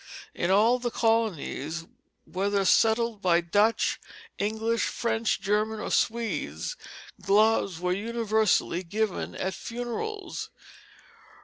In 0.33 0.49
all 0.49 0.79
the 0.79 0.89
colonies, 0.89 1.85
whether 2.25 2.65
settled 2.65 3.21
by 3.21 3.39
Dutch, 3.39 3.99
English, 4.39 4.87
French, 4.87 5.39
German, 5.39 5.79
or 5.79 5.91
Swedes, 5.91 6.75
gloves 7.21 7.79
were 7.79 7.93
universally 7.93 8.81
given 8.81 9.35
at 9.35 9.53
funerals. 9.53 10.49